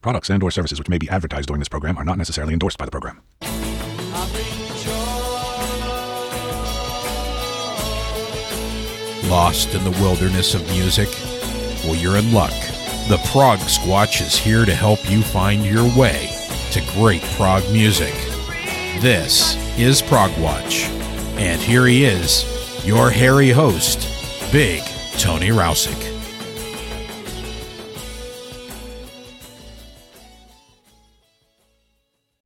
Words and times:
Products 0.00 0.30
and 0.30 0.42
or 0.42 0.50
services 0.50 0.78
which 0.78 0.88
may 0.88 0.98
be 0.98 1.08
advertised 1.08 1.48
during 1.48 1.58
this 1.58 1.68
program 1.68 1.98
are 1.98 2.04
not 2.04 2.18
necessarily 2.18 2.52
endorsed 2.52 2.78
by 2.78 2.84
the 2.84 2.90
program. 2.90 3.20
Lost 9.28 9.74
in 9.74 9.84
the 9.84 9.90
wilderness 10.00 10.54
of 10.54 10.62
music? 10.70 11.08
Well, 11.84 11.96
you're 11.96 12.16
in 12.16 12.32
luck. 12.32 12.52
The 13.08 13.20
Prog 13.30 13.58
Squatch 13.58 14.22
is 14.22 14.36
here 14.36 14.64
to 14.64 14.74
help 14.74 15.10
you 15.10 15.22
find 15.22 15.66
your 15.66 15.84
way 15.98 16.30
to 16.72 16.80
great 16.94 17.22
prog 17.36 17.62
music. 17.70 18.14
This 19.00 19.56
is 19.78 20.00
Prog 20.00 20.30
Watch. 20.38 20.84
And 21.36 21.60
here 21.60 21.86
he 21.86 22.04
is, 22.04 22.44
your 22.86 23.10
hairy 23.10 23.50
host, 23.50 24.08
Big 24.50 24.82
Tony 25.18 25.48
Rousick. 25.48 26.07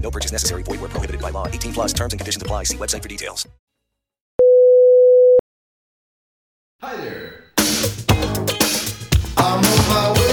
No 0.00 0.10
purchase 0.10 0.32
necessary. 0.32 0.62
Void 0.62 0.80
where 0.80 0.88
prohibited 0.88 1.20
by 1.20 1.30
law. 1.30 1.46
18 1.46 1.74
plus 1.74 1.92
terms 1.92 2.14
and 2.14 2.20
conditions 2.20 2.42
apply. 2.42 2.64
See 2.64 2.78
website 2.78 3.02
for 3.02 3.08
details. 3.08 3.46
Hi 6.80 6.96
there. 6.96 7.44
I'm 9.36 9.64
on 9.64 9.88
my 9.88 10.12
way. 10.14 10.27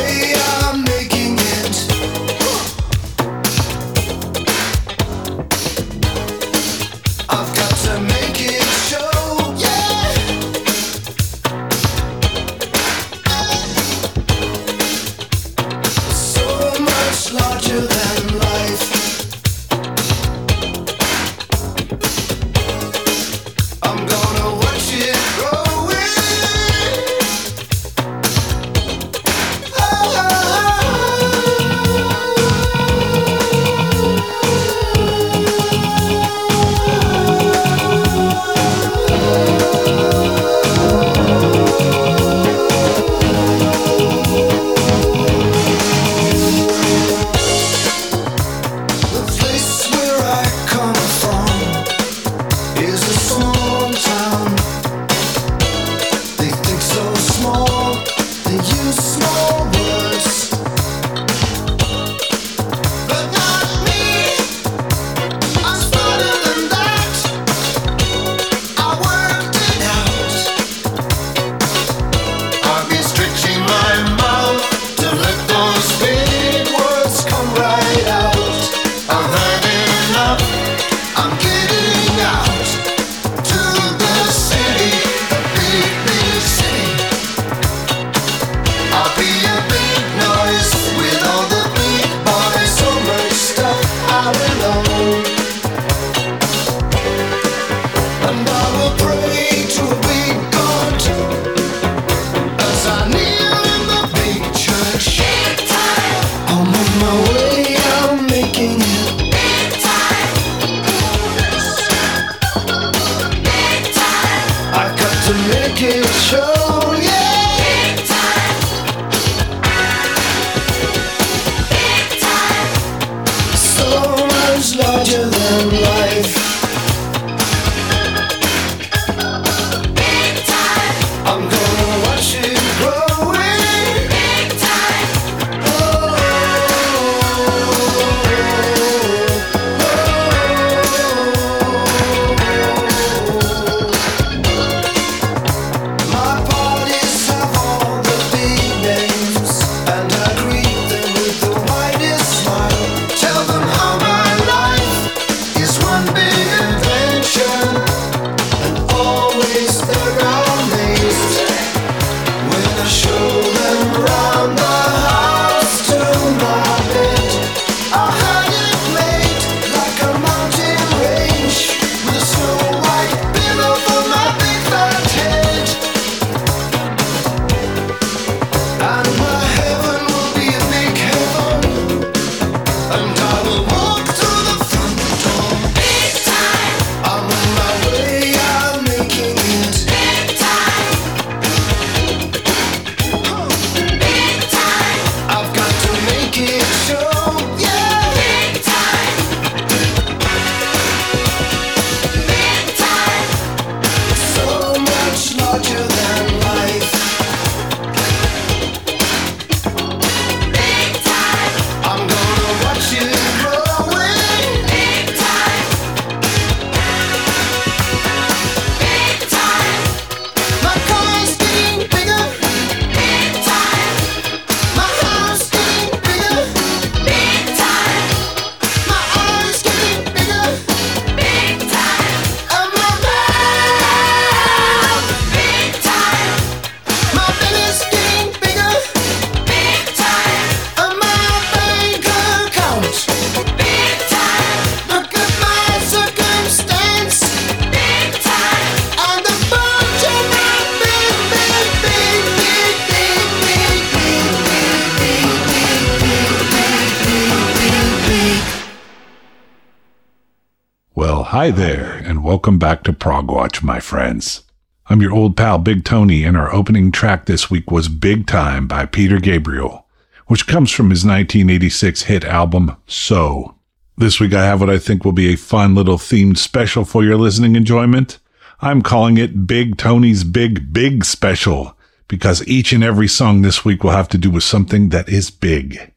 Hi 261.46 261.52
there, 261.52 262.02
and 262.04 262.24
welcome 262.24 262.58
back 262.58 262.82
to 262.82 262.92
Prog 262.92 263.30
Watch, 263.30 263.62
my 263.62 263.80
friends. 263.80 264.46
I'm 264.88 265.00
your 265.00 265.14
old 265.14 265.38
pal 265.38 265.60
Big 265.60 265.86
Tony, 265.86 266.24
and 266.24 266.36
our 266.36 266.52
opening 266.52 266.92
track 266.92 267.28
this 267.28 267.52
week 267.52 267.70
was 267.70 267.88
Big 267.88 268.26
Time 268.26 268.66
by 268.68 268.88
Peter 268.88 269.20
Gabriel, 269.20 269.86
which 270.26 270.48
comes 270.48 270.72
from 270.72 270.90
his 270.90 271.06
1986 271.06 272.02
hit 272.02 272.26
album, 272.26 272.76
So. 272.88 273.54
This 273.96 274.20
week 274.20 274.34
I 274.34 274.44
have 274.44 274.60
what 274.60 274.72
I 274.72 274.80
think 274.80 275.06
will 275.06 275.12
be 275.12 275.32
a 275.32 275.38
fun 275.38 275.76
little 275.76 276.00
themed 276.00 276.40
special 276.40 276.84
for 276.84 277.04
your 277.04 277.16
listening 277.16 277.56
enjoyment. 277.56 278.18
I'm 278.60 278.82
calling 278.82 279.20
it 279.20 279.46
Big 279.46 279.78
Tony's 279.78 280.24
Big 280.24 280.74
Big 280.74 281.06
Special, 281.06 281.78
because 282.08 282.48
each 282.48 282.74
and 282.74 282.84
every 282.84 283.08
song 283.08 283.44
this 283.44 283.64
week 283.64 283.84
will 283.84 283.92
have 283.92 284.10
to 284.10 284.18
do 284.18 284.32
with 284.32 284.44
something 284.44 284.90
that 284.90 285.10
is 285.10 285.30
big. 285.30 285.94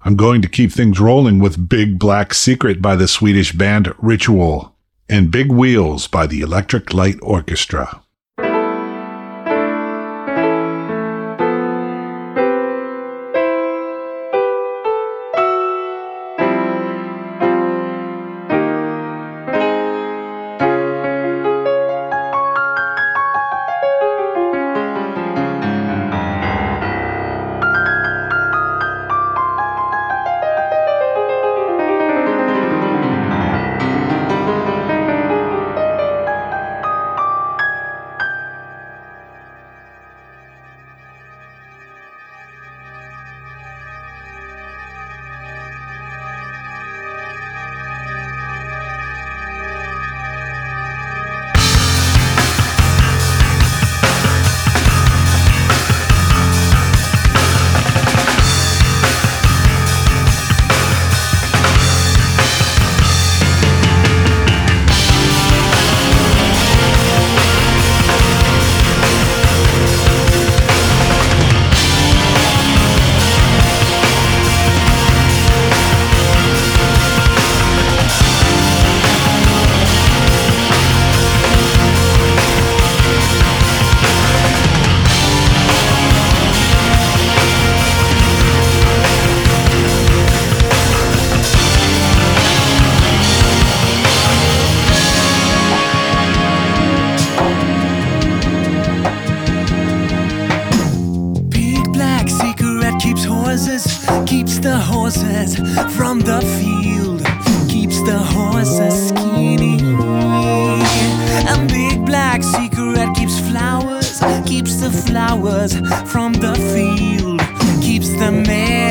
I'm 0.00 0.16
going 0.16 0.42
to 0.42 0.48
keep 0.48 0.72
things 0.72 0.98
rolling 0.98 1.38
with 1.38 1.68
Big 1.68 2.00
Black 2.00 2.34
Secret 2.34 2.82
by 2.82 2.96
the 2.96 3.06
Swedish 3.06 3.52
band 3.52 3.94
Ritual 3.98 4.74
and 5.08 5.30
Big 5.30 5.50
Wheels 5.50 6.06
by 6.06 6.26
the 6.26 6.40
Electric 6.40 6.92
Light 6.92 7.18
Orchestra. 7.22 8.02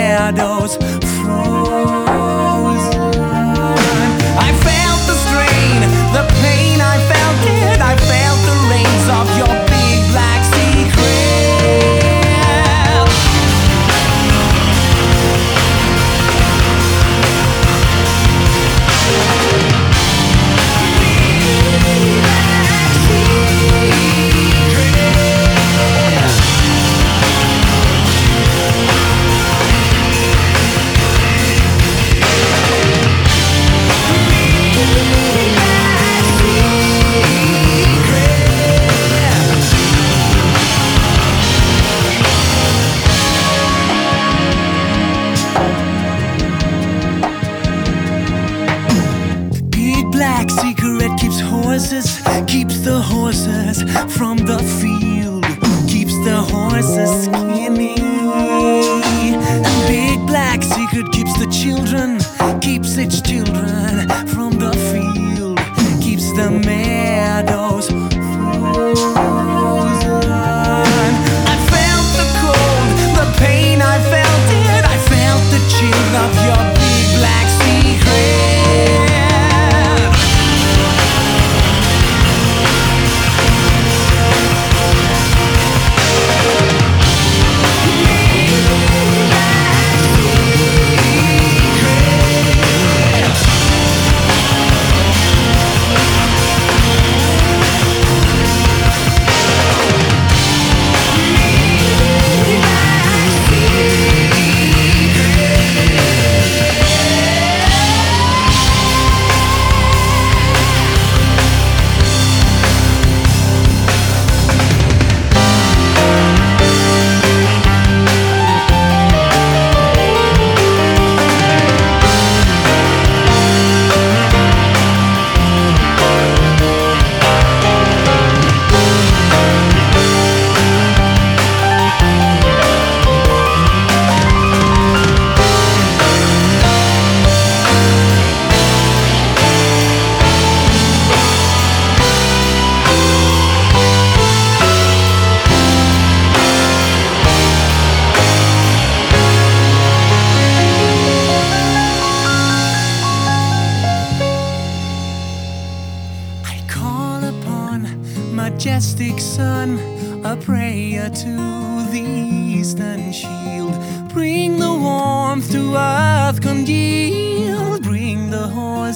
Meadows 0.07 0.77
frozen. 1.03 2.36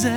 The 0.04 0.10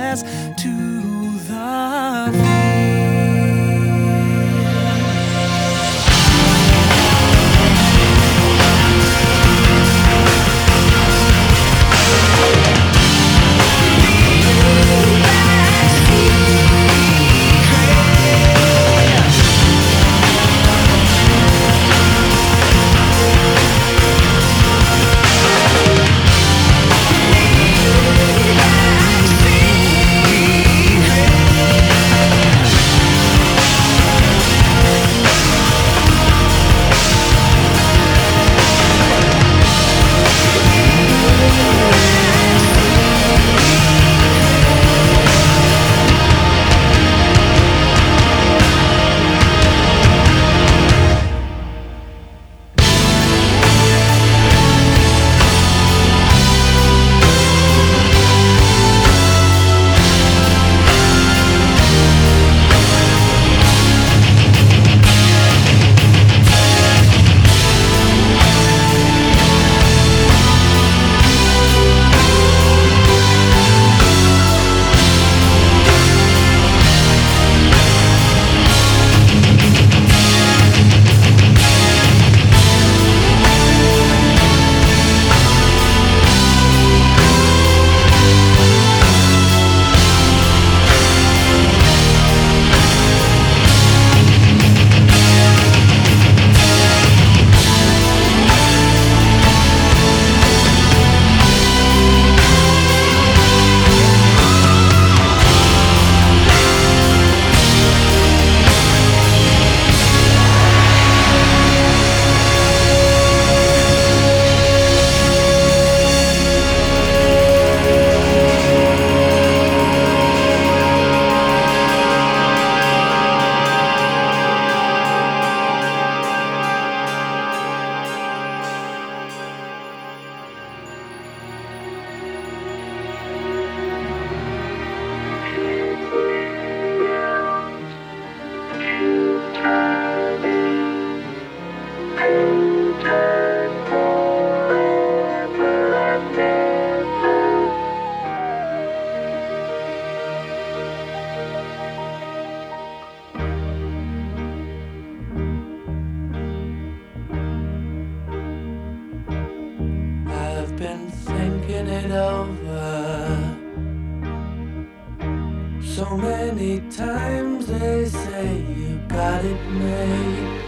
got 169.15 169.45
it 169.45 169.63
made. 169.81 170.61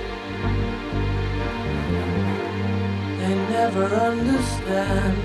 They 3.20 3.36
never 3.56 3.86
understand 3.86 5.18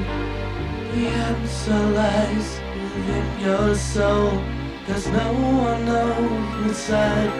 the 0.90 1.06
answer 1.26 1.82
lies 1.98 2.48
within 2.74 3.28
your 3.46 3.74
soul. 3.76 4.42
Cause 4.86 5.06
no 5.06 5.28
one 5.68 5.84
knows 5.84 6.66
which 6.66 6.76
side 6.76 7.32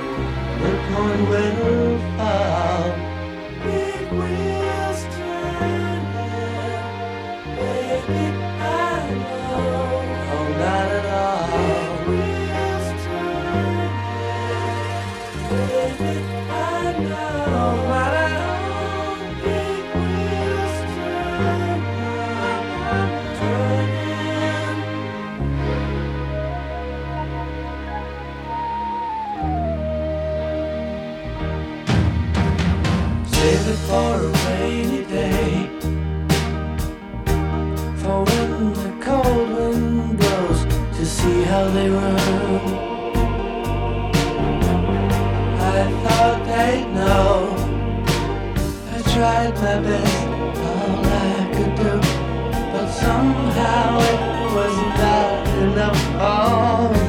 the 0.63 0.73
coin 0.89 1.21
will 1.33 1.99
fall. 2.17 2.85
Big 3.65 4.07
wheels 4.19 5.01
turning. 5.17 6.07
Baby, 7.59 8.42
they. 41.73 41.89
I 45.61 45.83
thought 46.03 46.41
they'd 46.47 46.87
know. 46.95 47.33
I 48.91 48.99
tried 49.15 49.55
my 49.55 49.77
best, 49.87 50.27
all 50.69 51.07
I 51.07 51.41
could 51.55 51.75
do. 51.77 51.95
But 52.73 52.89
somehow 52.89 53.89
it 54.13 54.21
was 54.57 54.77
not 55.01 55.49
enough 55.65 56.01
for 56.19 57.02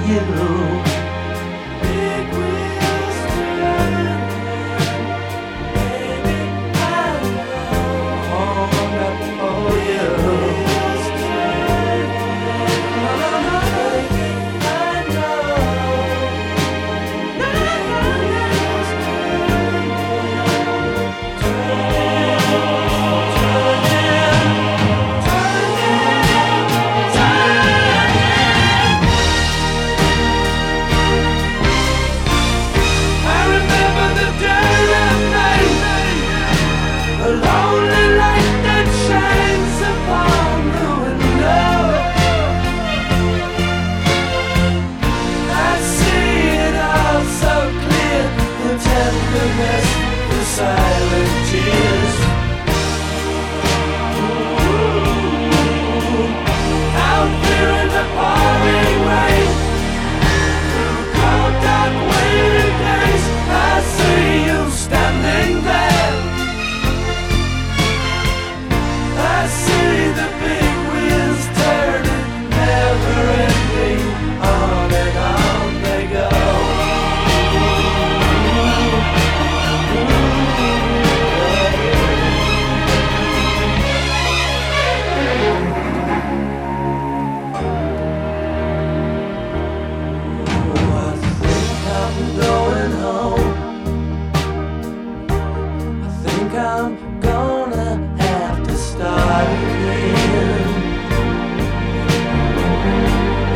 I'm 96.83 97.21
gonna 97.21 97.95
have 98.17 98.67
to 98.67 98.75
start 98.75 99.47
again. 99.47 100.73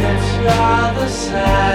It's 0.08 0.32
the 0.96 1.10
sad. 1.10 1.67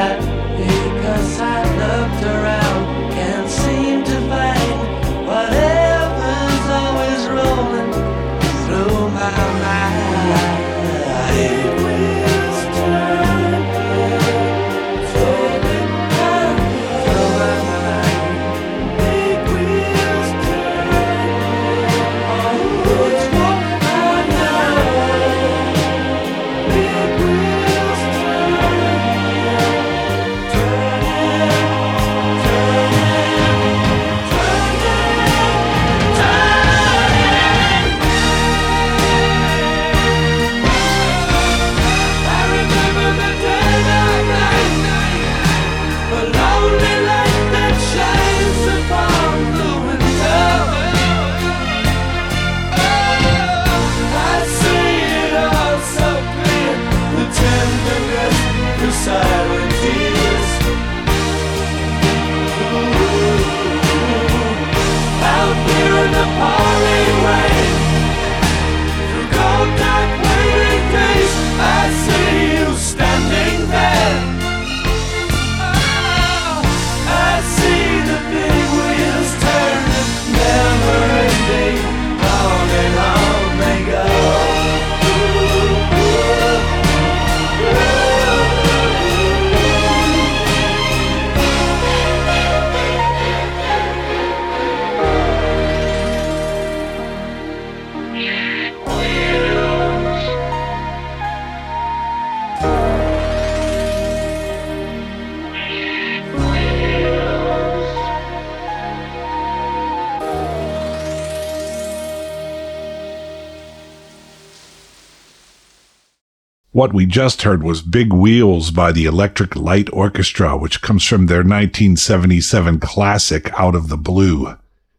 What 116.83 116.93
we 116.93 117.07
just 117.07 117.43
heard 117.43 117.63
was 117.63 117.81
Big 117.81 118.13
Wheels 118.13 118.73
by 118.73 118.91
the 118.91 119.05
Electric 119.05 119.55
Light 119.55 119.89
Orchestra, 119.93 120.57
which 120.57 120.83
comes 120.83 121.05
from 121.05 121.27
their 121.27 121.45
1977 121.45 122.81
classic 122.81 123.53
Out 123.57 123.77
of 123.77 123.87
the 123.87 123.97
Blue. 123.97 124.57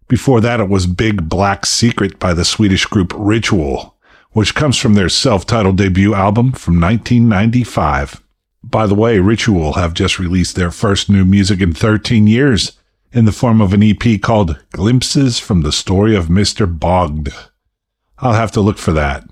Before 0.08 0.40
that, 0.40 0.62
it 0.62 0.70
was 0.70 0.88
Big 0.88 1.28
Black 1.28 1.66
Secret 1.66 2.20
by 2.20 2.34
the 2.34 2.46
Swedish 2.46 2.86
group 2.86 3.12
Ritual, 3.14 3.98
which 4.32 4.56
comes 4.56 4.78
from 4.78 4.94
their 4.94 5.10
self-titled 5.10 5.76
debut 5.76 6.14
album 6.14 6.54
from 6.54 6.80
1995. 6.80 8.24
By 8.64 8.88
the 8.88 8.96
way, 8.96 9.20
Ritual 9.20 9.74
have 9.74 9.94
just 9.94 10.20
released 10.20 10.56
their 10.56 10.72
first 10.72 11.10
new 11.10 11.26
music 11.26 11.60
in 11.60 11.74
13 11.74 12.28
years 12.28 12.80
in 13.12 13.26
the 13.26 13.34
form 13.34 13.60
of 13.60 13.74
an 13.74 13.84
EP 13.84 14.22
called 14.22 14.58
Glimpses 14.72 15.38
from 15.38 15.64
the 15.64 15.74
Story 15.74 16.16
of 16.16 16.28
Mr. 16.28 16.66
Bogd. 16.66 17.28
I'll 18.20 18.36
have 18.36 18.54
to 18.54 18.62
look 18.62 18.78
for 18.78 18.94
that. 18.94 19.26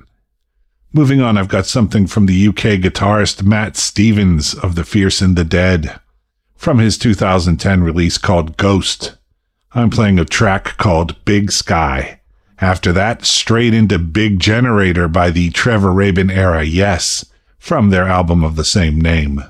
Moving 0.93 1.21
on, 1.21 1.37
I've 1.37 1.47
got 1.47 1.65
something 1.65 2.05
from 2.05 2.25
the 2.25 2.47
UK 2.49 2.81
guitarist 2.81 3.43
Matt 3.43 3.77
Stevens 3.77 4.53
of 4.53 4.75
The 4.75 4.83
Fierce 4.83 5.21
and 5.21 5.37
the 5.37 5.45
Dead 5.45 6.01
from 6.57 6.79
his 6.79 6.97
2010 6.97 7.81
release 7.81 8.17
called 8.17 8.57
Ghost. 8.57 9.15
I'm 9.71 9.89
playing 9.89 10.19
a 10.19 10.25
track 10.25 10.75
called 10.75 11.23
Big 11.23 11.49
Sky. 11.53 12.19
After 12.59 12.91
that, 12.91 13.23
straight 13.23 13.73
into 13.73 13.97
Big 13.99 14.39
Generator 14.39 15.07
by 15.07 15.31
the 15.31 15.49
Trevor 15.51 15.93
Rabin 15.93 16.29
era 16.29 16.63
Yes 16.63 17.25
from 17.57 17.89
their 17.89 18.05
album 18.05 18.43
of 18.43 18.57
the 18.57 18.65
same 18.65 18.99
name. 18.99 19.45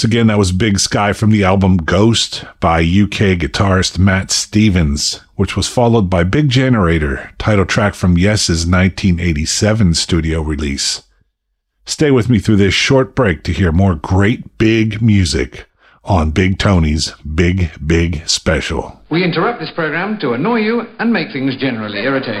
Once 0.00 0.06
again, 0.06 0.28
that 0.28 0.38
was 0.38 0.50
Big 0.50 0.78
Sky 0.78 1.12
from 1.12 1.28
the 1.28 1.44
album 1.44 1.76
Ghost 1.76 2.46
by 2.58 2.78
UK 2.78 3.36
guitarist 3.36 3.98
Matt 3.98 4.30
Stevens, 4.30 5.20
which 5.36 5.56
was 5.56 5.68
followed 5.68 6.08
by 6.08 6.24
Big 6.24 6.48
Generator, 6.48 7.30
title 7.36 7.66
track 7.66 7.92
from 7.92 8.16
Yes's 8.16 8.66
1987 8.66 9.92
studio 9.92 10.40
release. 10.40 11.02
Stay 11.84 12.10
with 12.10 12.30
me 12.30 12.38
through 12.38 12.56
this 12.56 12.72
short 12.72 13.14
break 13.14 13.42
to 13.42 13.52
hear 13.52 13.72
more 13.72 13.94
great 13.94 14.56
big 14.56 15.02
music 15.02 15.66
on 16.02 16.30
Big 16.30 16.58
Tony's 16.58 17.12
Big 17.34 17.70
Big 17.86 18.26
Special. 18.26 19.02
We 19.10 19.22
interrupt 19.22 19.60
this 19.60 19.72
program 19.74 20.18
to 20.20 20.32
annoy 20.32 20.60
you 20.60 20.80
and 20.98 21.12
make 21.12 21.30
things 21.30 21.58
generally 21.58 21.98
irritating. 21.98 22.40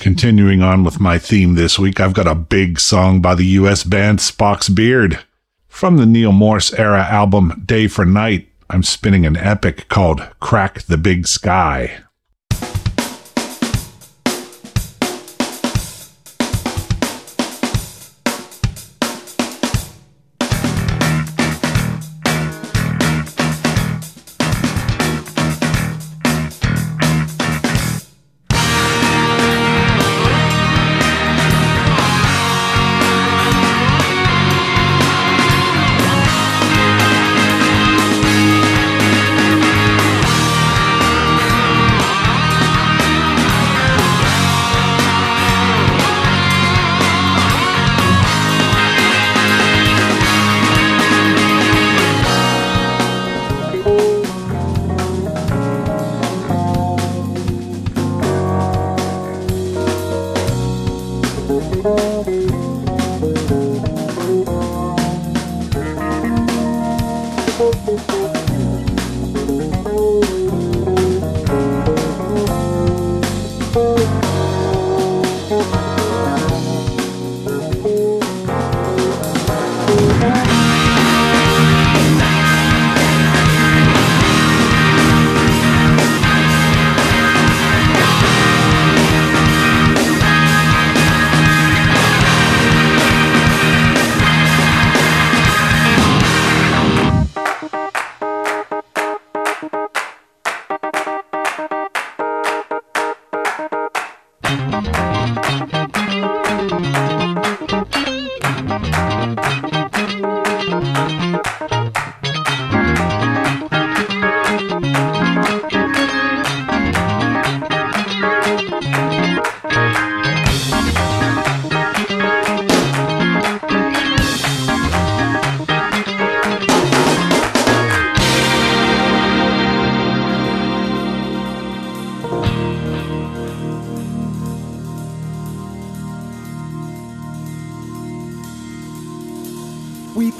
Continuing 0.00 0.62
on 0.62 0.84
with 0.84 1.00
my 1.00 1.18
theme 1.18 1.54
this 1.54 1.76
week, 1.76 1.98
I've 1.98 2.14
got 2.14 2.28
a 2.28 2.34
big 2.36 2.78
song 2.78 3.20
by 3.20 3.34
the 3.34 3.44
US 3.44 3.82
band 3.82 4.20
Spock's 4.20 4.68
Beard. 4.68 5.18
From 5.66 5.96
the 5.96 6.06
Neal 6.06 6.30
Morse 6.30 6.72
era 6.74 7.02
album 7.02 7.64
Day 7.66 7.88
for 7.88 8.06
Night, 8.06 8.48
I'm 8.70 8.84
spinning 8.84 9.26
an 9.26 9.36
epic 9.36 9.88
called 9.88 10.24
Crack 10.38 10.82
the 10.82 10.98
Big 10.98 11.26
Sky. 11.26 11.98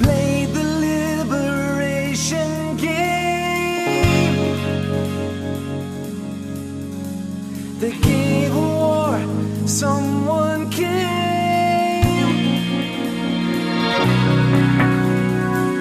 Played 0.02 0.48
the 0.58 0.64
liberation 0.86 2.50
game. 2.76 4.36
They 7.80 7.92
gave 8.10 8.52
a 8.54 8.56
war, 8.80 9.18
someone 9.66 10.70
came. 10.70 12.28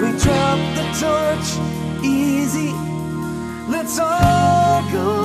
We 0.02 0.10
dropped 0.24 0.70
the 0.80 0.86
torch, 1.02 1.50
easy. 2.04 2.72
Let's 3.70 3.96
all 4.00 4.82
go 4.92 5.17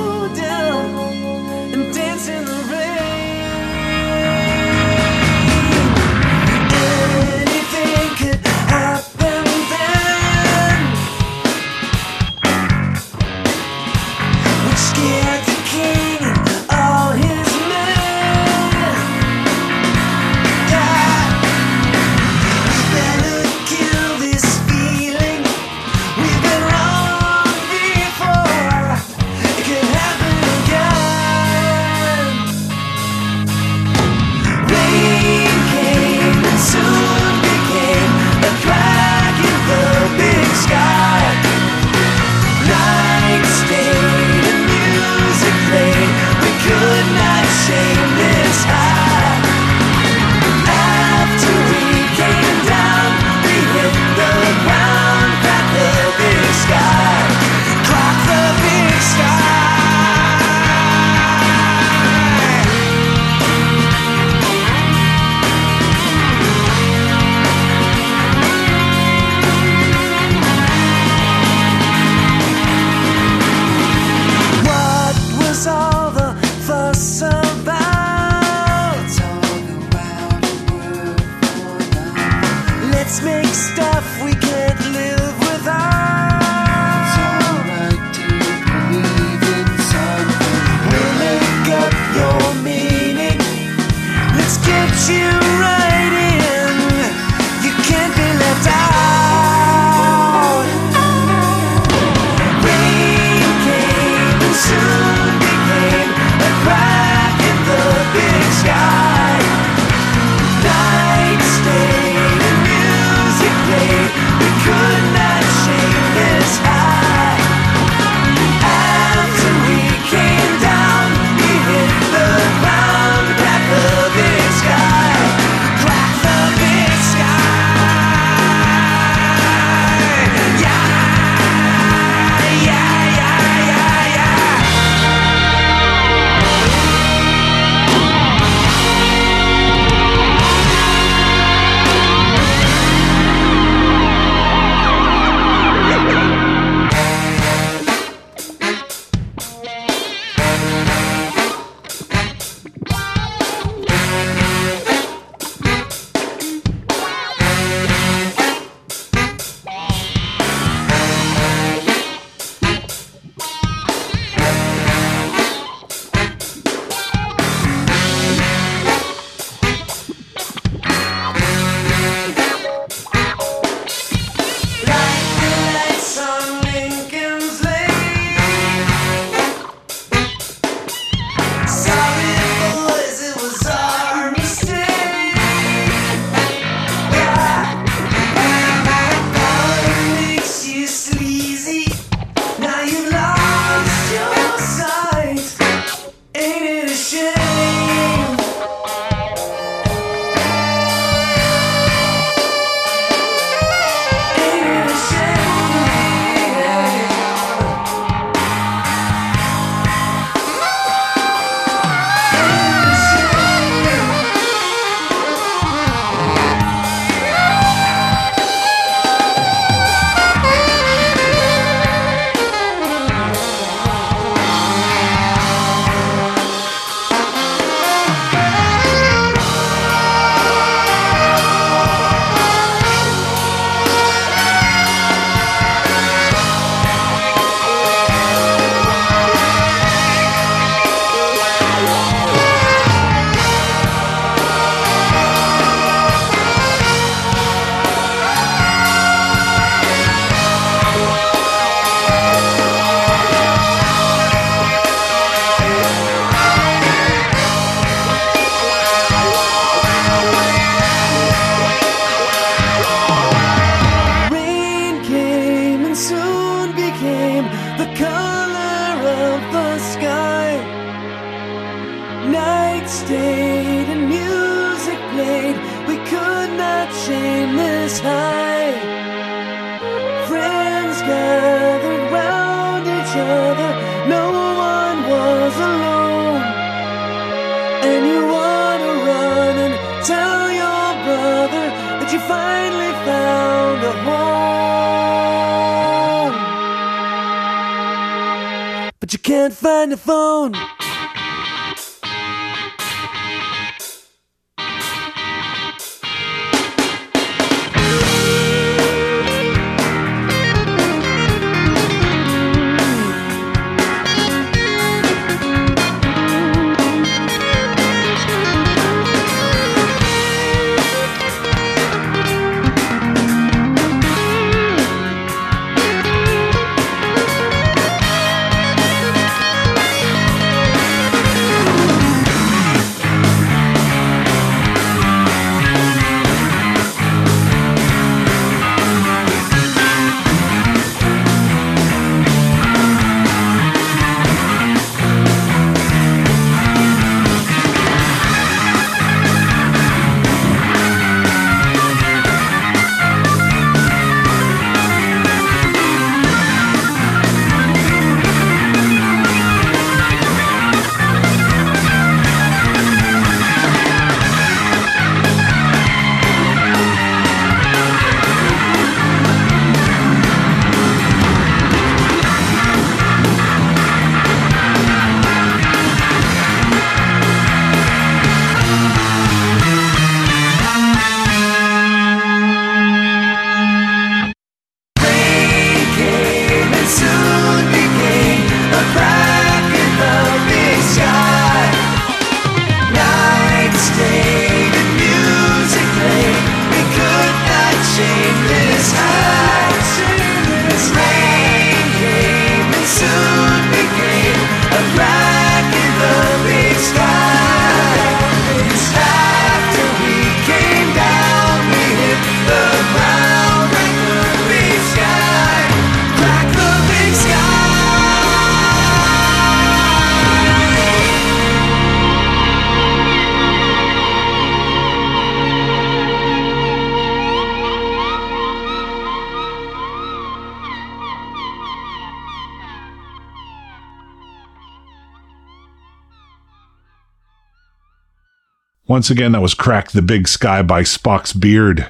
Once 438.93 439.09
again, 439.09 439.33
that 439.33 439.40
was 439.40 439.55
Crack 439.55 439.90
the 439.93 440.03
Big 440.03 440.29
Sky 440.29 440.61
by 440.61 440.83
Spock's 440.83 441.33
Beard, 441.33 441.87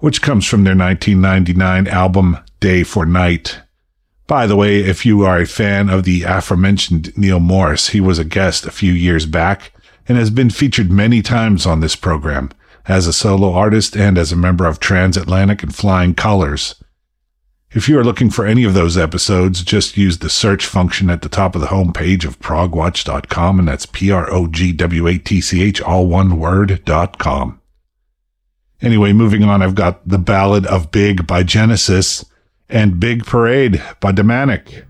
which 0.00 0.20
comes 0.20 0.44
from 0.44 0.64
their 0.64 0.76
1999 0.76 1.88
album 1.88 2.36
Day 2.60 2.82
for 2.82 3.06
Night. 3.06 3.62
By 4.26 4.46
the 4.46 4.54
way, 4.54 4.80
if 4.80 5.06
you 5.06 5.24
are 5.24 5.40
a 5.40 5.46
fan 5.46 5.88
of 5.88 6.04
the 6.04 6.24
aforementioned 6.24 7.16
Neal 7.16 7.40
Morse, 7.40 7.88
he 7.88 8.02
was 8.02 8.18
a 8.18 8.24
guest 8.24 8.66
a 8.66 8.70
few 8.70 8.92
years 8.92 9.24
back 9.24 9.72
and 10.06 10.18
has 10.18 10.28
been 10.28 10.50
featured 10.50 10.92
many 10.92 11.22
times 11.22 11.64
on 11.64 11.80
this 11.80 11.96
program 11.96 12.50
as 12.86 13.06
a 13.06 13.14
solo 13.14 13.54
artist 13.54 13.96
and 13.96 14.18
as 14.18 14.30
a 14.30 14.36
member 14.36 14.66
of 14.66 14.78
Transatlantic 14.78 15.62
and 15.62 15.74
Flying 15.74 16.14
Colors. 16.14 16.74
If 17.72 17.88
you 17.88 17.98
are 17.98 18.04
looking 18.04 18.30
for 18.30 18.46
any 18.46 18.64
of 18.64 18.74
those 18.74 18.96
episodes, 18.96 19.62
just 19.62 19.96
use 19.96 20.18
the 20.18 20.30
search 20.30 20.66
function 20.66 21.10
at 21.10 21.22
the 21.22 21.28
top 21.28 21.54
of 21.54 21.60
the 21.60 21.66
homepage 21.66 22.24
of 22.24 22.38
progwatch.com, 22.38 23.58
and 23.58 23.68
that's 23.68 23.86
P 23.86 24.10
R 24.10 24.32
O 24.32 24.46
G 24.46 24.72
W 24.72 25.06
A 25.06 25.18
T 25.18 25.40
C 25.40 25.62
H, 25.62 25.82
all 25.82 26.06
one 26.06 26.38
word, 26.38 26.82
dot 26.84 27.18
com. 27.18 27.60
Anyway, 28.80 29.12
moving 29.12 29.42
on, 29.42 29.62
I've 29.62 29.74
got 29.74 30.06
The 30.08 30.18
Ballad 30.18 30.64
of 30.66 30.90
Big 30.90 31.26
by 31.26 31.42
Genesis 31.42 32.24
and 32.68 33.00
Big 33.00 33.26
Parade 33.26 33.82
by 34.00 34.12
Damanek. 34.12 34.84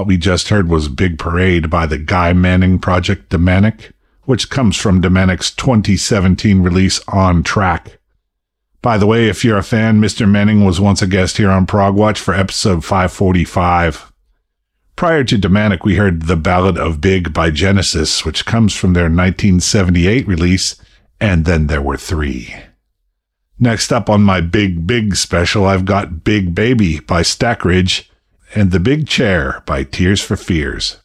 what 0.00 0.06
we 0.06 0.16
just 0.16 0.48
heard 0.48 0.66
was 0.66 0.88
Big 0.88 1.18
Parade 1.18 1.68
by 1.68 1.84
the 1.84 1.98
Guy 1.98 2.32
Manning 2.32 2.78
Project 2.78 3.28
Damanek, 3.28 3.92
which 4.24 4.48
comes 4.48 4.74
from 4.74 5.02
Damanek's 5.02 5.50
2017 5.50 6.62
release 6.62 7.02
On 7.08 7.42
Track. 7.42 7.98
By 8.80 8.96
the 8.96 9.06
way, 9.06 9.28
if 9.28 9.44
you're 9.44 9.58
a 9.58 9.62
fan, 9.62 10.00
Mr. 10.00 10.26
Manning 10.26 10.64
was 10.64 10.80
once 10.80 11.02
a 11.02 11.06
guest 11.06 11.36
here 11.36 11.50
on 11.50 11.66
Prog-Watch 11.66 12.18
for 12.18 12.32
episode 12.32 12.82
545. 12.82 14.10
Prior 14.96 15.22
to 15.22 15.36
Damanek, 15.36 15.84
we 15.84 15.96
heard 15.96 16.22
The 16.22 16.36
Ballad 16.36 16.78
of 16.78 17.02
Big 17.02 17.34
by 17.34 17.50
Genesis, 17.50 18.24
which 18.24 18.46
comes 18.46 18.74
from 18.74 18.94
their 18.94 19.02
1978 19.02 20.26
release, 20.26 20.76
and 21.20 21.44
then 21.44 21.66
there 21.66 21.82
were 21.82 21.98
three. 21.98 22.54
Next 23.58 23.92
up 23.92 24.08
on 24.08 24.22
my 24.22 24.40
Big 24.40 24.86
Big 24.86 25.14
special, 25.16 25.66
I've 25.66 25.84
got 25.84 26.24
Big 26.24 26.54
Baby 26.54 27.00
by 27.00 27.20
Stackridge, 27.20 28.09
and 28.54 28.70
The 28.70 28.80
Big 28.80 29.06
Chair 29.06 29.62
by 29.66 29.84
Tears 29.84 30.20
for 30.20 30.36
Fears. 30.36 30.96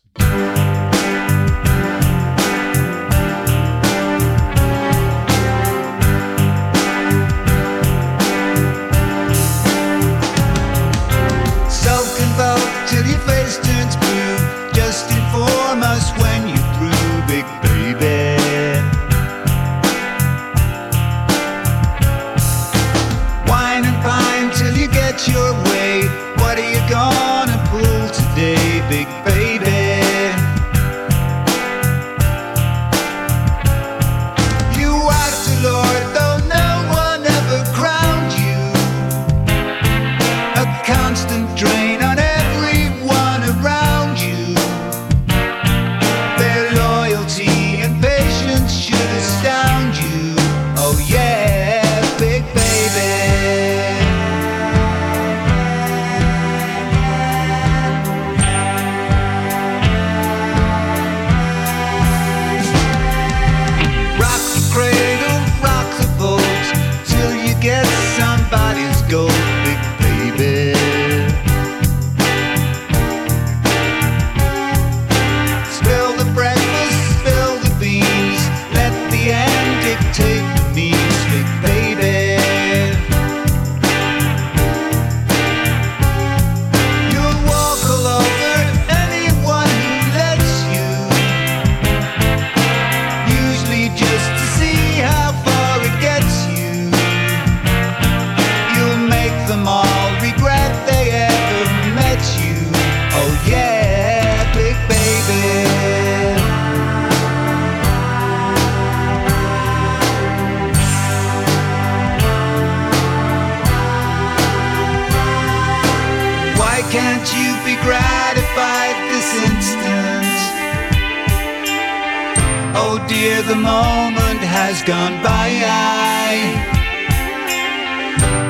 the 123.41 123.55
moment 123.55 124.39
has 124.39 124.81
gone 124.83 125.21
by. 125.21 125.49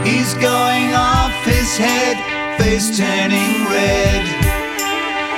He's 0.05 0.33
going 0.35 0.93
off 0.93 1.33
his 1.43 1.77
head, 1.77 2.17
face 2.59 2.95
turning 2.95 3.65
red. 3.65 4.23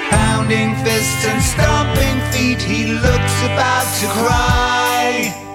Pounding 0.10 0.76
fists 0.84 1.26
and 1.26 1.42
stomping 1.42 2.20
feet, 2.32 2.62
he 2.62 2.88
looks 2.88 3.38
about 3.44 3.88
to 4.02 4.08
cry. 4.08 5.47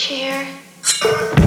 chair. 0.00 1.39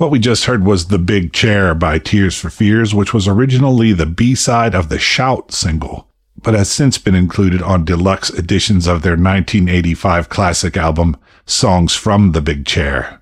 What 0.00 0.10
we 0.10 0.18
just 0.18 0.46
heard 0.46 0.64
was 0.64 0.86
The 0.86 0.98
Big 0.98 1.30
Chair 1.34 1.74
by 1.74 1.98
Tears 1.98 2.34
for 2.34 2.48
Fears, 2.48 2.94
which 2.94 3.12
was 3.12 3.28
originally 3.28 3.92
the 3.92 4.06
B 4.06 4.34
side 4.34 4.74
of 4.74 4.88
the 4.88 4.98
Shout 4.98 5.52
single, 5.52 6.08
but 6.42 6.54
has 6.54 6.70
since 6.70 6.96
been 6.96 7.14
included 7.14 7.60
on 7.60 7.84
deluxe 7.84 8.30
editions 8.30 8.86
of 8.86 9.02
their 9.02 9.12
1985 9.12 10.30
classic 10.30 10.78
album, 10.78 11.18
Songs 11.44 11.94
from 11.94 12.32
the 12.32 12.40
Big 12.40 12.64
Chair. 12.64 13.20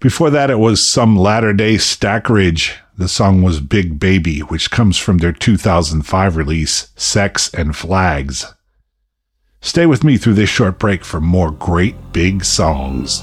Before 0.00 0.30
that, 0.30 0.50
it 0.50 0.58
was 0.58 0.84
some 0.84 1.14
latter 1.16 1.52
day 1.52 1.76
Stackridge. 1.76 2.72
The 2.98 3.06
song 3.06 3.42
was 3.42 3.60
Big 3.60 4.00
Baby, 4.00 4.40
which 4.40 4.72
comes 4.72 4.98
from 4.98 5.18
their 5.18 5.30
2005 5.30 6.36
release, 6.36 6.88
Sex 6.96 7.54
and 7.54 7.76
Flags. 7.76 8.52
Stay 9.60 9.86
with 9.86 10.02
me 10.02 10.16
through 10.16 10.34
this 10.34 10.50
short 10.50 10.80
break 10.80 11.04
for 11.04 11.20
more 11.20 11.52
great 11.52 12.12
big 12.12 12.44
songs. 12.44 13.22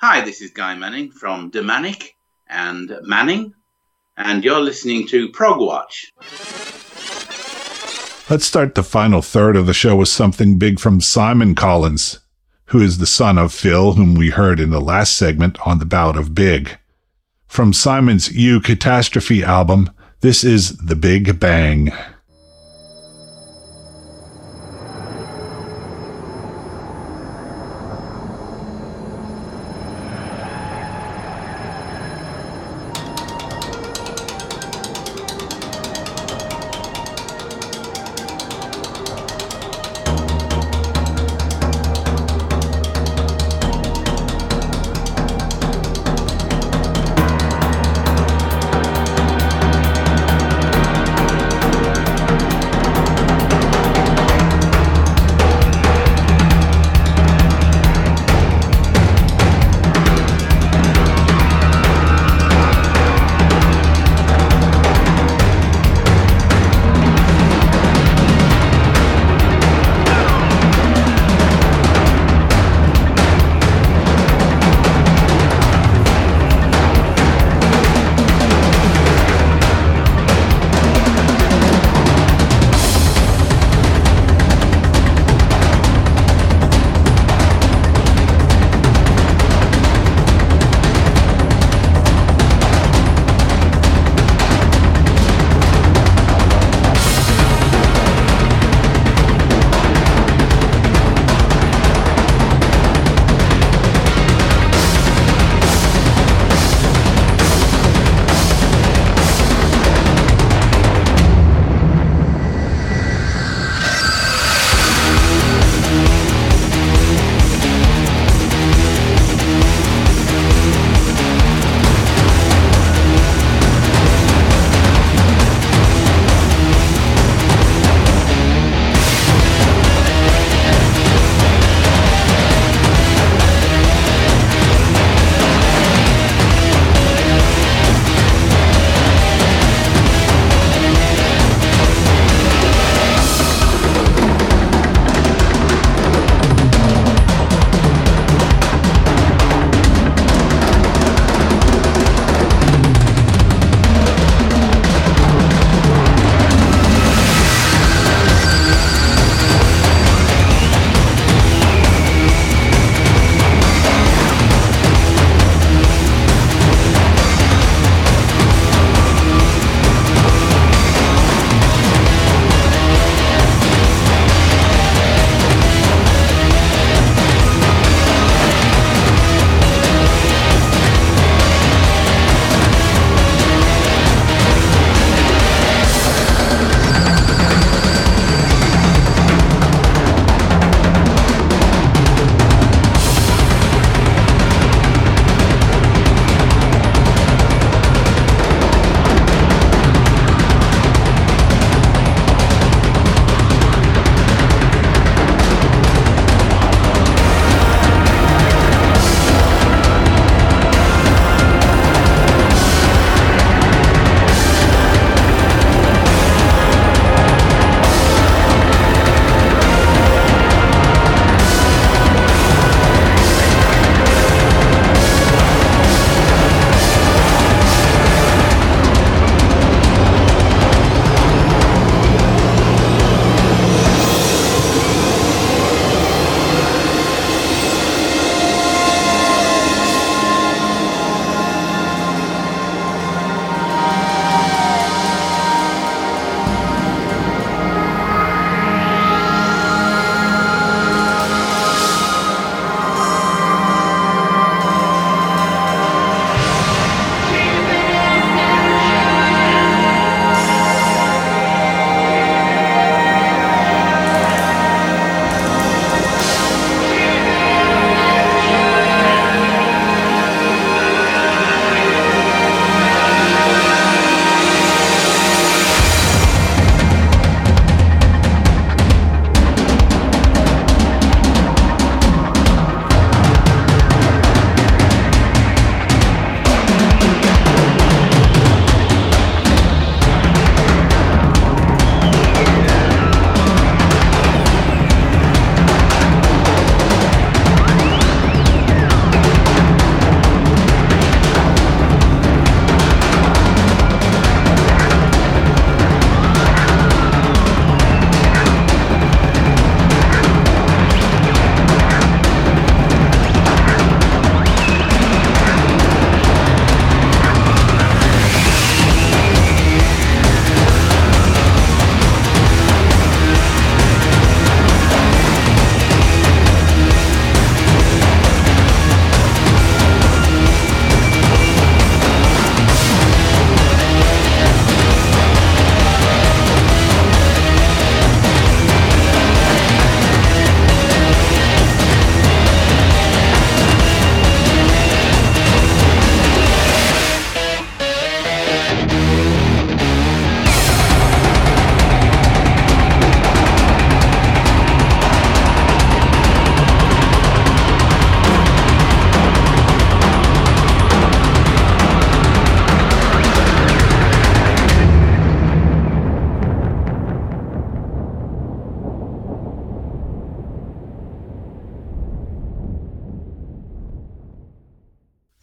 Hi, 0.00 0.20
this 0.20 0.40
is 0.40 0.52
Guy 0.52 0.76
Manning 0.76 1.10
from 1.10 1.50
Damanek 1.50 2.10
and 2.48 2.96
Manning, 3.02 3.52
and 4.16 4.44
you're 4.44 4.60
listening 4.60 5.08
to 5.08 5.28
Prog-Watch. 5.30 6.12
Let's 8.30 8.46
start 8.46 8.76
the 8.76 8.84
final 8.84 9.22
third 9.22 9.56
of 9.56 9.66
the 9.66 9.74
show 9.74 9.96
with 9.96 10.08
something 10.08 10.56
big 10.56 10.78
from 10.78 11.00
Simon 11.00 11.56
Collins, 11.56 12.20
who 12.66 12.80
is 12.80 12.98
the 12.98 13.06
son 13.06 13.38
of 13.38 13.52
Phil, 13.52 13.94
whom 13.94 14.14
we 14.14 14.30
heard 14.30 14.60
in 14.60 14.70
the 14.70 14.80
last 14.80 15.16
segment 15.16 15.58
on 15.66 15.80
the 15.80 15.84
bout 15.84 16.16
of 16.16 16.32
Big. 16.32 16.78
From 17.48 17.72
Simon's 17.72 18.30
U-Catastrophe 18.30 19.42
album, 19.42 19.90
this 20.20 20.44
is 20.44 20.76
The 20.76 20.94
Big 20.94 21.40
Bang. 21.40 21.90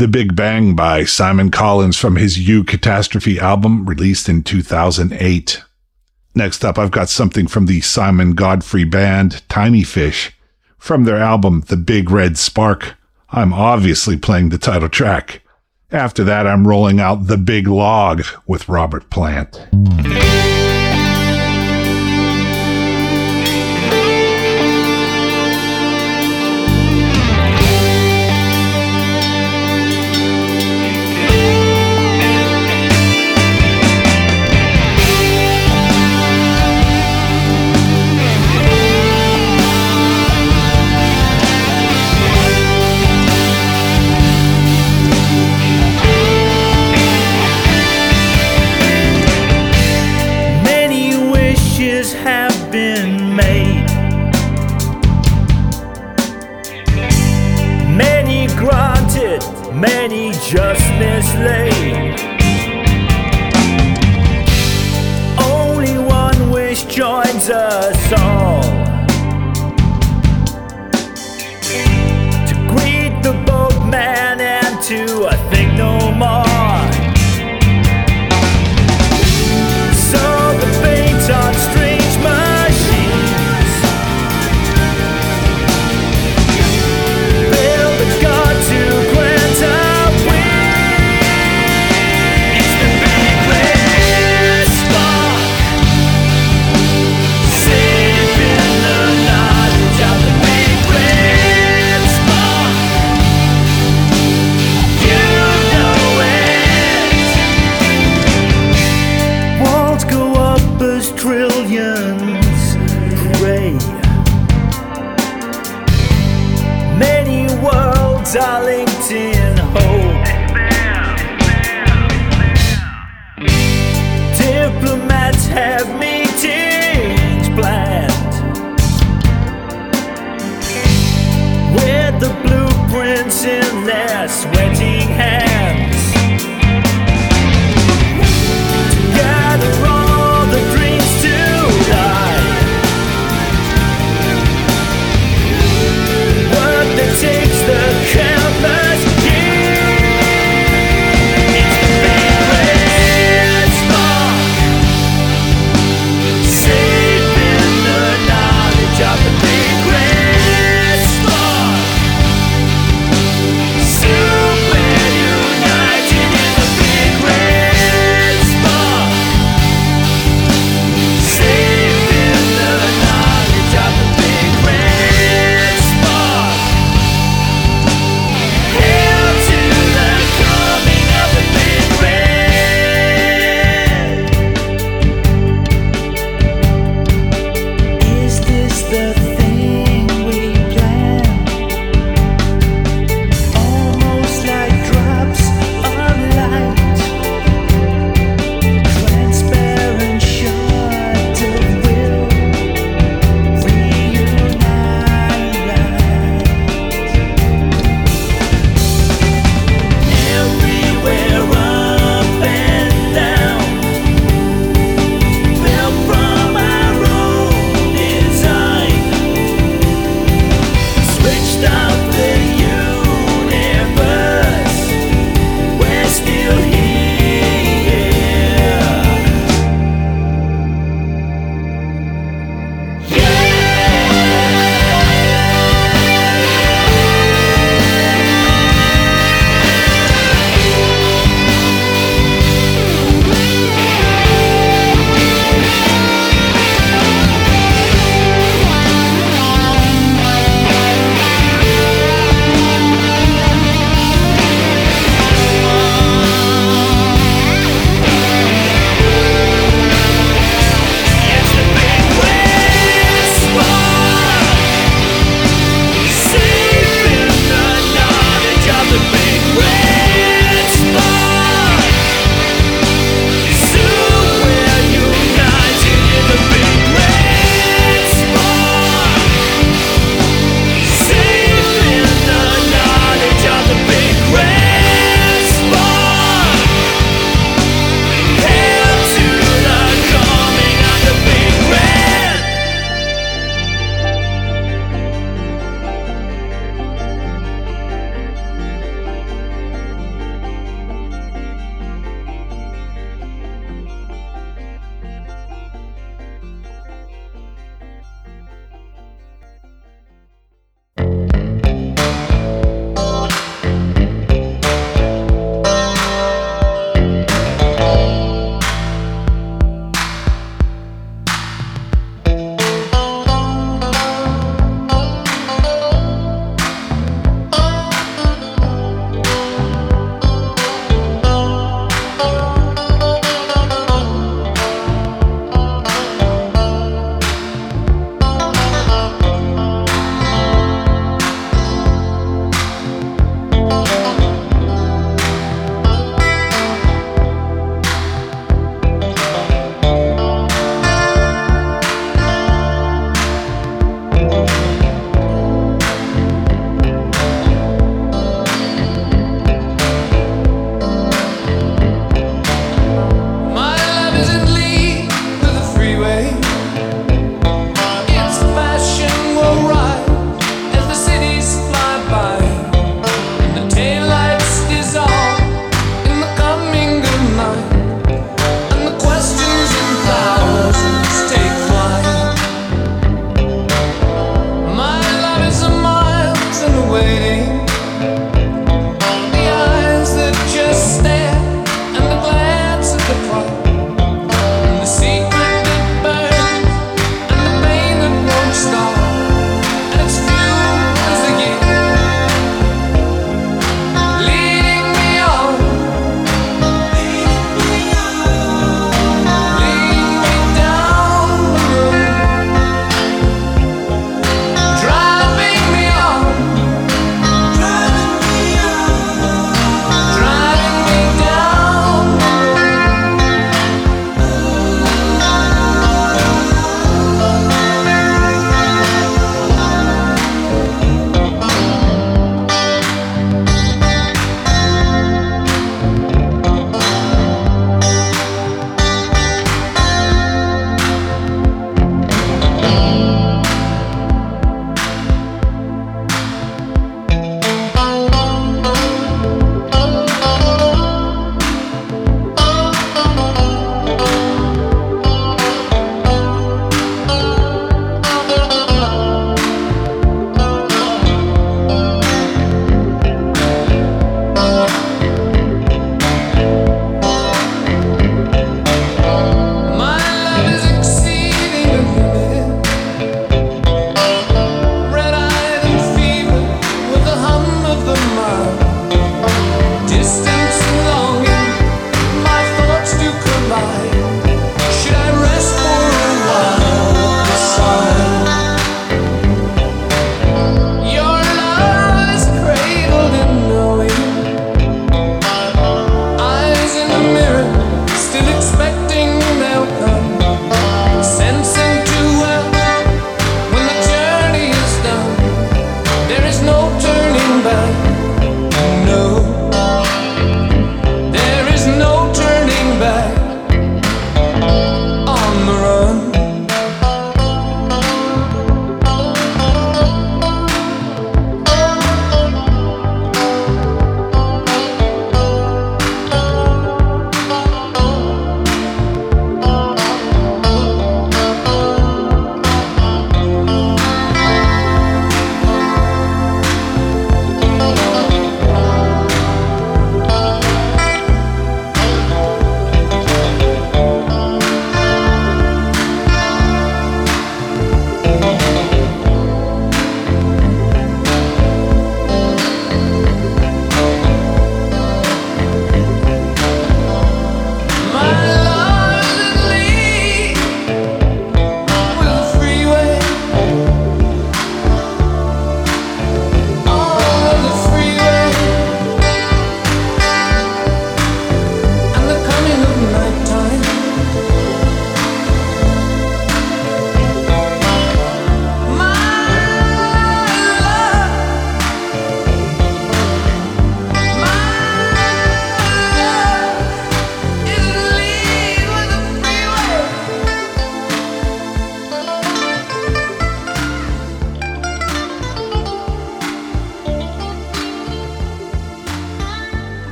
The 0.00 0.08
Big 0.08 0.34
Bang 0.34 0.74
by 0.74 1.04
Simon 1.04 1.50
Collins 1.50 1.98
from 1.98 2.16
his 2.16 2.38
U-Catastrophe 2.38 3.38
album 3.38 3.84
released 3.84 4.30
in 4.30 4.42
2008. 4.42 5.62
Next 6.34 6.64
up, 6.64 6.78
I've 6.78 6.90
got 6.90 7.10
something 7.10 7.46
from 7.46 7.66
the 7.66 7.82
Simon 7.82 8.32
Godfrey 8.32 8.84
band, 8.84 9.42
Tinyfish, 9.50 10.30
from 10.78 11.04
their 11.04 11.18
album 11.18 11.64
The 11.68 11.76
Big 11.76 12.10
Red 12.10 12.38
Spark. 12.38 12.94
I'm 13.28 13.52
obviously 13.52 14.16
playing 14.16 14.48
the 14.48 14.56
title 14.56 14.88
track. 14.88 15.42
After 15.92 16.24
that, 16.24 16.46
I'm 16.46 16.66
rolling 16.66 16.98
out 16.98 17.26
The 17.26 17.36
Big 17.36 17.68
Log 17.68 18.24
with 18.46 18.70
Robert 18.70 19.10
Plant. 19.10 19.59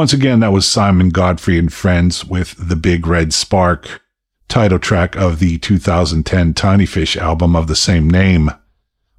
Once 0.00 0.14
again, 0.14 0.40
that 0.40 0.50
was 0.50 0.66
Simon 0.66 1.10
Godfrey 1.10 1.58
and 1.58 1.70
Friends 1.70 2.24
with 2.24 2.54
The 2.56 2.74
Big 2.74 3.06
Red 3.06 3.34
Spark, 3.34 4.00
title 4.48 4.78
track 4.78 5.14
of 5.14 5.40
the 5.40 5.58
2010 5.58 6.54
Tinyfish 6.54 7.18
album 7.18 7.54
of 7.54 7.66
the 7.66 7.76
same 7.76 8.08
name. 8.08 8.50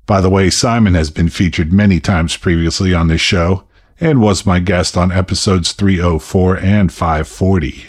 By 0.08 0.22
the 0.22 0.30
way, 0.32 0.50
Simon 0.50 0.96
has 0.96 1.12
been 1.12 1.30
featured 1.30 1.72
many 1.72 2.00
times 2.00 2.36
previously 2.36 2.96
on 2.96 3.10
this 3.10 3.22
show 3.22 3.66
and 4.00 4.24
was 4.24 4.48
my 4.48 4.58
guest 4.58 4.98
on 4.98 5.12
episodes 5.12 5.72
304 5.74 6.58
and 6.58 6.92
540. 6.92 7.86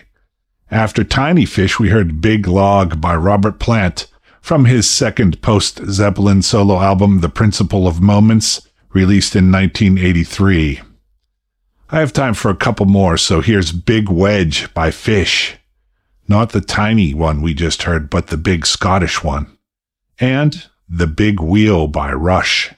After 0.71 1.03
Tinyfish, 1.03 1.79
we 1.79 1.89
heard 1.89 2.21
Big 2.21 2.47
Log 2.47 3.01
by 3.01 3.17
Robert 3.17 3.59
Plant 3.59 4.07
from 4.43 4.67
his 4.67 4.87
second 4.87 5.41
post 5.41 5.81
Zeppelin 5.87 6.43
solo 6.43 6.79
album, 6.79 7.23
The 7.23 7.31
Principle 7.31 7.89
of 7.89 8.03
Moments, 8.03 8.69
released 8.93 9.35
in 9.35 9.51
1983. 9.51 10.83
I 11.95 12.01
have 12.01 12.15
time 12.15 12.33
for 12.33 12.51
a 12.51 12.57
couple 12.57 12.87
more, 12.87 13.19
so 13.19 13.43
here's 13.43 13.71
Big 13.71 14.09
Wedge 14.09 14.73
by 14.73 14.91
Fish. 14.91 15.57
Not 16.27 16.53
the 16.53 16.63
tiny 16.63 17.13
one 17.13 17.43
we 17.43 17.53
just 17.53 17.83
heard, 17.83 18.09
but 18.09 18.29
the 18.29 18.39
big 18.39 18.65
Scottish 18.65 19.23
one. 19.23 19.59
And 20.19 20.71
The 20.89 21.07
Big 21.07 21.39
Wheel 21.39 21.89
by 21.89 22.11
Rush. 22.15 22.73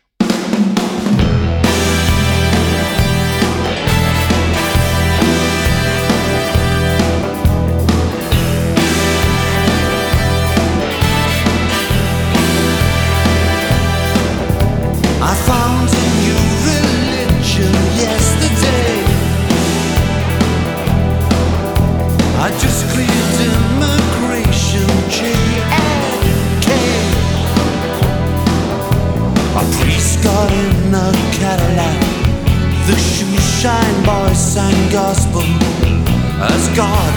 As 36.50 36.68
God 36.76 37.12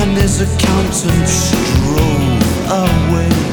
and 0.00 0.16
his 0.16 0.40
accountants 0.40 1.50
drove 1.82 2.42
away. 2.70 3.47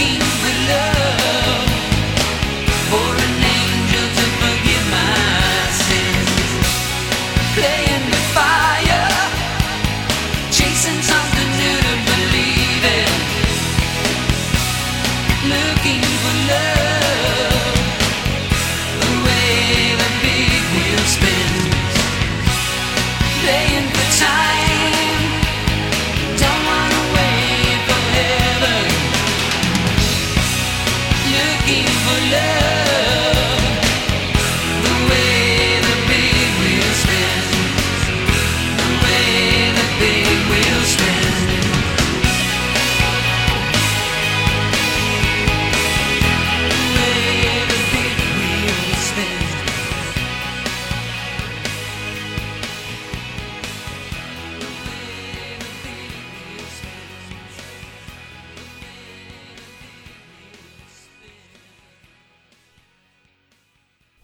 Looking 0.00 0.20
for 0.22 0.72
love, 0.72 0.99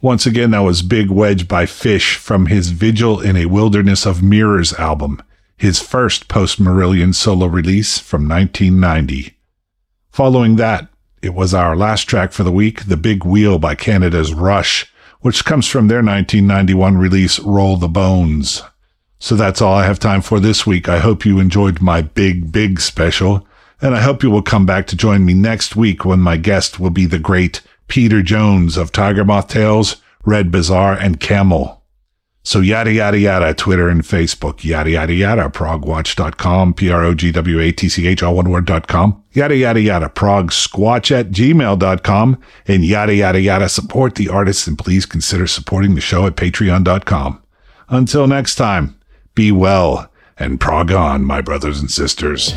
Once 0.07 0.25
again, 0.25 0.53
that 0.53 0.61
was 0.61 0.83
Big 0.83 1.11
Wedge 1.11 1.49
by 1.49 1.67
Fish 1.67 2.15
from 2.15 2.47
his 2.47 2.69
Vigil 2.69 3.21
in 3.21 3.35
a 3.35 3.47
Wilderness 3.47 4.07
of 4.07 4.23
Mirrors 4.23 4.73
album, 4.75 5.21
his 5.57 5.83
first 5.83 6.29
post 6.29 6.61
Marillion 6.61 7.13
solo 7.13 7.47
release 7.47 7.99
from 7.99 8.29
1990. 8.29 9.37
Following 10.13 10.55
that, 10.55 10.87
it 11.23 11.35
was 11.35 11.53
our 11.53 11.75
last 11.75 12.05
track 12.05 12.31
for 12.31 12.45
the 12.45 12.53
week, 12.53 12.85
The 12.85 12.97
Big 12.97 13.25
Wheel 13.25 13.59
by 13.59 13.75
Canada's 13.75 14.33
Rush, 14.33 14.87
which 15.23 15.45
comes 15.45 15.67
from 15.67 15.89
their 15.89 16.05
1991 16.05 16.97
release 16.97 17.41
Roll 17.41 17.77
the 17.77 17.89
Bones. 17.89 18.63
So 19.19 19.35
that's 19.35 19.61
all 19.61 19.75
I 19.75 19.87
have 19.87 19.99
time 19.99 20.23
for 20.23 20.39
this 20.39 20.65
week. 20.65 20.89
I 20.89 21.01
hope 21.01 21.27
you 21.27 21.41
enjoyed 21.41 21.81
my 21.81 22.01
big, 22.01 22.53
big 22.53 22.79
special, 22.79 23.45
and 23.83 23.97
I 23.97 24.03
hope 24.03 24.23
you 24.23 24.31
will 24.31 24.43
come 24.43 24.67
back 24.67 24.87
to 24.87 24.97
join 24.97 25.25
me 25.25 25.35
next 25.35 25.75
week 25.75 26.05
when 26.05 26.21
my 26.21 26.37
guest 26.37 26.79
will 26.79 26.91
be 26.91 27.07
the 27.07 27.19
great 27.19 27.61
Peter 27.89 28.23
Jones 28.23 28.77
of 28.77 28.93
Tiger 28.93 29.25
Moth 29.25 29.49
Tales, 29.49 29.97
Red 30.25 30.51
Bazar, 30.51 30.95
and 30.95 31.21
Camel. 31.21 31.77
So 32.47 32.61
yada 32.61 32.93
yada 32.93 33.19
yada, 33.19 33.55
Twitter 33.55 33.89
and 33.89 34.03
Facebook, 34.03 34.63
yada 34.63 34.91
yada 34.91 35.13
yada, 35.13 35.49
progwatch.com, 35.49 36.75
P-R-O-G-W-A-T-C-H, 36.75 38.23
all 38.23 38.37
one 38.37 38.51
word 38.51 38.67
dot 38.67 38.87
com, 38.87 39.21
yada 39.33 39.57
yada 39.57 39.81
yada, 39.81 40.09
progsquatch 40.09 41.11
at 41.11 41.33
gmail.com, 41.33 42.41
and 42.69 42.85
yada 42.85 43.15
yada 43.17 43.41
yada, 43.41 43.69
support 43.69 44.15
the 44.15 44.29
artists 44.29 44.69
and 44.69 44.79
please 44.79 45.07
consider 45.07 45.49
supporting 45.49 45.97
the 45.97 46.01
show 46.01 46.25
at 46.25 46.37
patreon.com. 46.37 47.43
Until 47.89 48.29
next 48.29 48.55
time, 48.55 48.97
be 49.35 49.51
well 49.51 50.09
and 50.39 50.61
prog 50.61 50.93
on, 50.93 51.25
my 51.25 51.41
brothers 51.41 51.81
and 51.81 51.91
sisters. 51.91 52.53